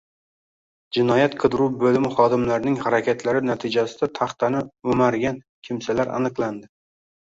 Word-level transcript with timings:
Jinoyat-qidiruv 0.97 1.75
boʻlimi 1.83 2.11
xodimlarining 2.17 2.79
harakatlari 2.87 3.45
natijasida 3.53 4.13
taxtani 4.21 4.67
oʻmargan 4.93 5.43
kimsalar 5.71 6.17
aniqlandi. 6.21 6.73